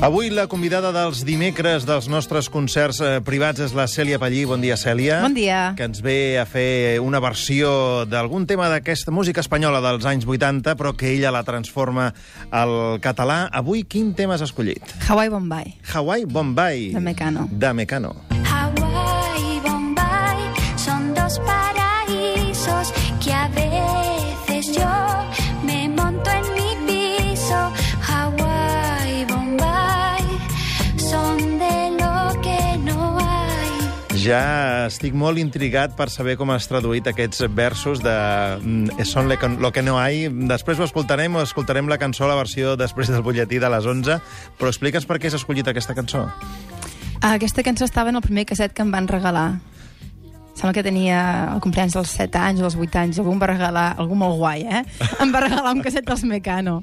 [0.00, 4.46] Avui la convidada dels dimecres dels nostres concerts eh, privats és la Cèlia Pallí.
[4.48, 5.18] Bon dia, Cèlia.
[5.20, 5.74] Bon dia.
[5.76, 10.72] Que ens ve a fer una versió d'algun tema d'aquesta música espanyola dels anys 80,
[10.80, 12.14] però que ella la transforma
[12.48, 13.42] al català.
[13.52, 14.80] Avui, quin tema has escollit?
[15.04, 15.76] Hawaii Bombay.
[15.92, 16.94] Hawaii Bombay.
[16.96, 17.50] De Mecano.
[17.52, 18.16] De Mecano.
[34.20, 38.12] Ja estic molt intrigat per saber com has traduït aquests versos de
[38.60, 40.28] mm, Son le lo que no hay.
[40.50, 44.20] Després ho escoltarem, o escoltarem la cançó, la versió després del butlletí de les 11,
[44.60, 46.26] però explica'ns per què has escollit aquesta cançó.
[47.20, 49.60] Ah, Aquesta cançó estava en el primer casset que em van regalar.
[50.54, 51.20] Sembla que tenia
[51.54, 53.18] el compleanys dels 7 anys o dels 8 anys.
[53.22, 54.82] Algú em va regalar, algú molt guai, eh?
[55.22, 56.82] Em va regalar un casset dels Mecano.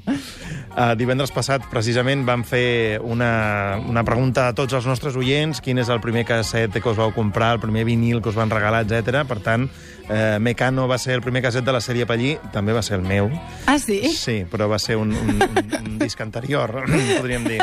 [0.78, 5.80] Uh, divendres passat, precisament, vam fer una, una pregunta a tots els nostres oients, quin
[5.82, 8.84] és el primer casset que us vau comprar, el primer vinil que us van regalar,
[8.86, 9.24] etc.
[9.26, 12.84] Per tant, uh, Mecano va ser el primer casset de la sèrie Pallí, també va
[12.86, 13.26] ser el meu.
[13.66, 13.98] Ah, sí?
[14.14, 16.84] Sí, però va ser un, un, un, un disc anterior,
[17.18, 17.58] podríem dir.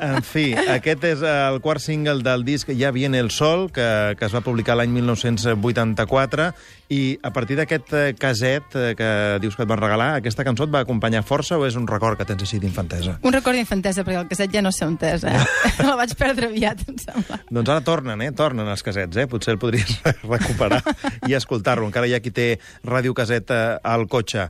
[0.00, 4.26] En fi, aquest és el quart single del disc Ja viene el sol, que, que
[4.26, 6.50] es va publicar l'any 1984,
[6.90, 9.10] i a partir d'aquest eh, caset eh, que
[9.42, 12.18] dius que et van regalar, aquesta cançó et va acompanyar força o és un record
[12.18, 13.18] que tens així d'infantesa?
[13.22, 15.36] Un record d'infantesa, perquè el casset ja no sé on és, eh?
[15.86, 17.40] el vaig perdre aviat, em sembla.
[17.50, 18.32] Doncs ara tornen, eh?
[18.36, 19.28] Tornen els casets, eh?
[19.30, 20.00] Potser el podries
[20.34, 20.82] recuperar
[21.28, 21.86] i escoltar-lo.
[21.86, 22.52] Encara hi ha qui té
[22.88, 24.48] ràdio-caset eh, al cotxe.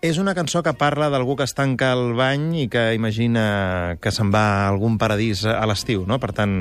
[0.00, 4.08] És una cançó que parla d'algú que es tanca al bany i que imagina que
[4.08, 6.16] se'n va a algun paradís a l'estiu, no?
[6.22, 6.54] Per tant,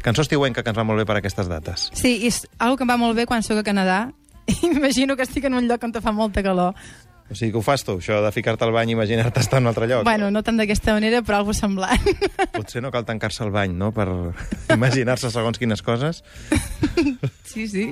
[0.00, 1.90] cançó estiuenca que ens va molt bé per aquestes dates.
[1.92, 4.00] Sí, i és una que em va molt bé quan sóc a Canadà
[4.54, 6.72] i m'imagino que estic en un lloc on fa molta calor.
[7.30, 9.68] O sigui que ho fas tu, això de ficar-te al bany i imaginar-te estar en
[9.68, 10.02] un altre lloc.
[10.02, 12.08] Bueno, no tant d'aquesta manera, però alguna semblant.
[12.56, 14.08] Potser no cal tancar-se al bany, no?, per
[14.74, 16.24] imaginar-se segons quines coses.
[17.46, 17.84] sí, sí.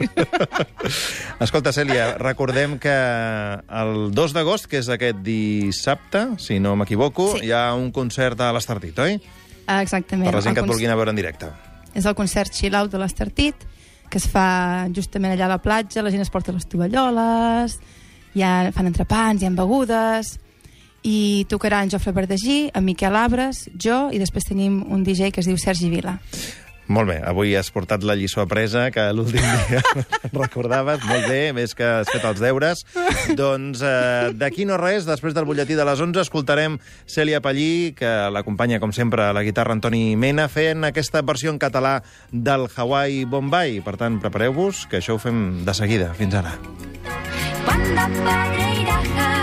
[1.45, 7.47] Escolta, Cèlia, recordem que el 2 d'agost, que és aquest dissabte, si no m'equivoco, Sí.
[7.47, 9.21] hi ha un concert a l'Estartit, oi?
[9.69, 10.27] Exactament.
[10.31, 11.47] Per la gent que et vulguin a veure en directe.
[11.95, 13.55] És el concert Chill Out de l'Estartit,
[14.11, 17.79] que es fa justament allà a la platja, la gent es porta les tovalloles,
[18.35, 20.39] hi ha, fan entrepans, hi ha begudes,
[21.07, 25.45] i tocarà en Jofre Verdegí, en Miquel Abres, jo, i després tenim un DJ que
[25.45, 26.19] es diu Sergi Vila.
[26.89, 29.83] Molt bé, avui has portat la lliçó apresa, que l'últim dia
[30.33, 31.05] recordaves.
[31.05, 32.81] Molt bé, més que has fet els deures.
[33.37, 38.15] doncs eh, d'aquí no res, després del butlletí de les 11, escoltarem Cèlia Pallí, que
[38.33, 41.99] l'acompanya, com sempre, a la guitarra Antoni Mena, fent aquesta versió en català
[42.33, 43.83] del Hawaii Bombay.
[43.85, 46.15] Per tant, prepareu-vos, que això ho fem de seguida.
[46.17, 46.57] Fins ara.
[47.95, 49.38] da padre y da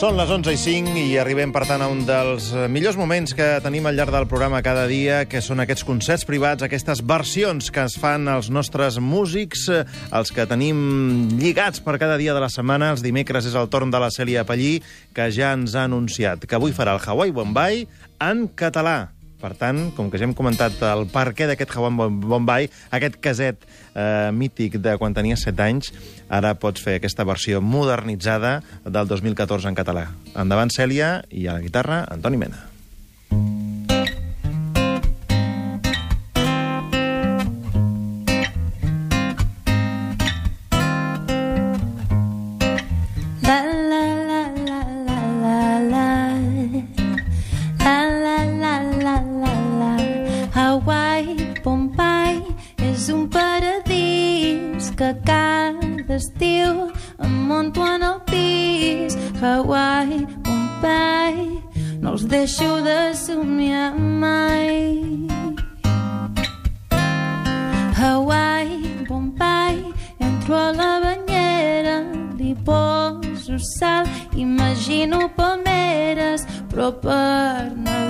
[0.00, 3.34] Són les 11 i 5 i arribem, per tant, a un dels eh, millors moments
[3.36, 7.68] que tenim al llarg del programa cada dia, que són aquests concerts privats, aquestes versions
[7.68, 9.82] que es fan els nostres músics, eh,
[10.16, 10.80] els que tenim
[11.36, 12.94] lligats per cada dia de la setmana.
[12.94, 14.78] Els dimecres és el torn de la Cèlia Pallí,
[15.12, 17.84] que ja ens ha anunciat que avui farà el Hawaii Bombay
[18.24, 19.10] en català.
[19.40, 23.64] Per tant, com que ja hem comentat el per què d'aquest Hawaii Bombay, aquest caset
[23.64, 25.92] eh, mític de quan tenies 7 anys,
[26.28, 30.10] ara pots fer aquesta versió modernitzada del 2014 en català.
[30.34, 32.69] Endavant, Cèlia, i a la guitarra, Antoni Mena.
[50.54, 52.42] Hawaii, Bombay
[52.82, 56.90] és un paradís que cada estiu
[57.22, 59.16] em monto en el pis.
[59.40, 61.62] Hawaii, Bombay
[62.00, 65.28] no els deixo de somiar mai.
[67.96, 69.84] Hawaii, Bombay,
[70.18, 72.02] entro a la banyera,
[72.36, 78.09] li poso sal, imagino palmeres, però per nedar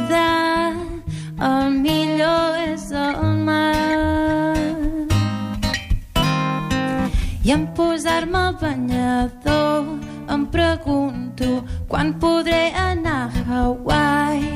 [7.50, 9.86] En posar-me el banyador
[10.30, 14.54] em pregunto quan podré anar a Hawaii.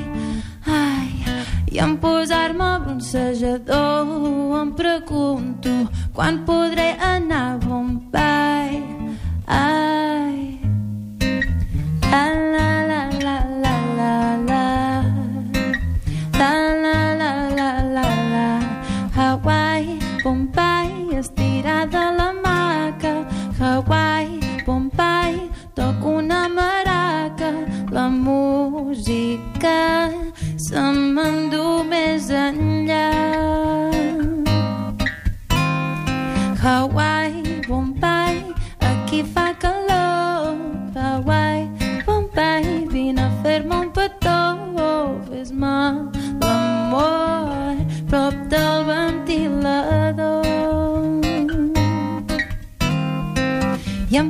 [0.64, 1.11] Ai,
[1.75, 4.14] i en posar-me al bronzejador
[4.61, 5.75] em pregunto
[6.14, 8.04] quan podré anar a Bombay.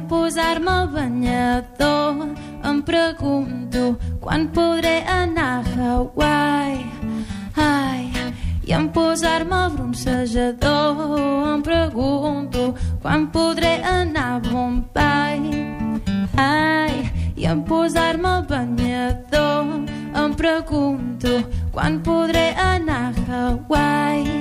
[0.08, 6.84] Posar-me al banyador em pregunto quan podré anar a Hawaii.
[7.56, 8.10] Ai,
[8.64, 15.40] i en posar-me al bronzejador em pregunto quan podré anar a Bombay.
[16.36, 21.42] Ai, i en posar-me al banyador em pregunto
[21.72, 24.40] quan podré anar a Hawaii.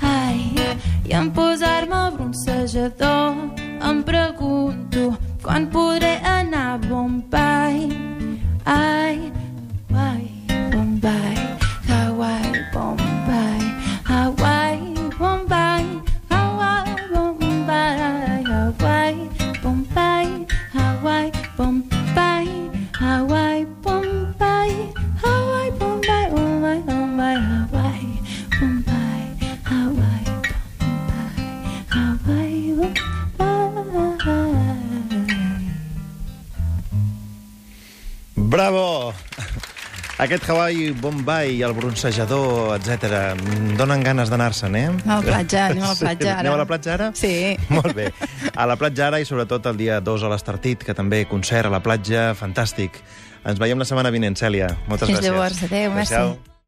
[0.00, 0.54] Ai,
[1.04, 7.88] i en posar-me al bronzejador em pregunto quan podré anar a Bombay.
[8.64, 9.32] Ai,
[40.20, 43.32] Aquest Hawaii, Bombay, el bronzejador, etc.
[43.78, 44.90] donen ganes d'anar-se'n, eh?
[45.06, 46.40] A la platja, anem a la platja ara.
[46.44, 47.06] Anem a la platja ara?
[47.16, 47.32] Sí.
[47.72, 48.10] Molt bé.
[48.52, 51.72] A la platja ara i sobretot el dia 2 a l'Estartit, que també concert a
[51.72, 53.00] la platja, fantàstic.
[53.48, 54.68] Ens veiem la setmana vinent, Cèlia.
[54.90, 55.30] Moltes Fins gràcies.
[55.32, 55.62] llavors.
[55.64, 56.12] Adéu, merci.
[56.12, 56.59] Adéu-siau.